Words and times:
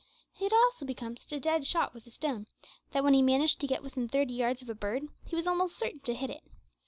He 0.33 0.45
had 0.45 0.51
also 0.51 0.83
become 0.83 1.15
such 1.15 1.31
a 1.31 1.39
dead 1.39 1.67
shot 1.67 1.93
with 1.93 2.07
a 2.07 2.09
stone 2.09 2.47
that 2.89 3.03
when 3.03 3.13
he 3.13 3.21
managed 3.21 3.59
to 3.61 3.67
get 3.67 3.83
within 3.83 4.09
thirty 4.09 4.33
yards 4.33 4.63
of 4.63 4.69
a 4.69 4.73
bird, 4.73 5.03
he 5.27 5.35
was 5.35 5.45
almost 5.45 5.77
certain 5.77 5.99
to 5.99 6.15
hit 6.15 6.31
it. 6.31 6.41